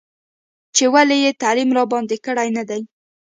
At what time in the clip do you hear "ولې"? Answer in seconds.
0.93-1.17